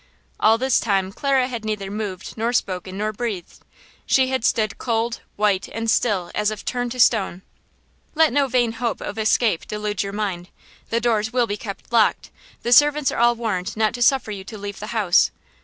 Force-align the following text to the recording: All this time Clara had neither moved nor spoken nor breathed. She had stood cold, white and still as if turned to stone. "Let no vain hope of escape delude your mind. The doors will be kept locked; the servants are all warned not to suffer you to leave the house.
All 0.39 0.57
this 0.57 0.79
time 0.79 1.11
Clara 1.13 1.47
had 1.47 1.63
neither 1.63 1.91
moved 1.91 2.35
nor 2.35 2.53
spoken 2.53 2.97
nor 2.97 3.13
breathed. 3.13 3.59
She 4.07 4.29
had 4.29 4.43
stood 4.43 4.79
cold, 4.79 5.21
white 5.35 5.67
and 5.67 5.91
still 5.91 6.31
as 6.33 6.49
if 6.49 6.65
turned 6.65 6.91
to 6.93 6.99
stone. 6.99 7.43
"Let 8.15 8.33
no 8.33 8.47
vain 8.47 8.71
hope 8.71 9.01
of 9.01 9.19
escape 9.19 9.67
delude 9.67 10.01
your 10.01 10.11
mind. 10.11 10.49
The 10.89 11.01
doors 11.01 11.31
will 11.31 11.45
be 11.45 11.55
kept 11.55 11.93
locked; 11.93 12.31
the 12.63 12.73
servants 12.73 13.11
are 13.11 13.19
all 13.19 13.35
warned 13.35 13.77
not 13.77 13.93
to 13.93 14.01
suffer 14.01 14.31
you 14.31 14.43
to 14.45 14.57
leave 14.57 14.79
the 14.79 14.87
house. 14.87 15.29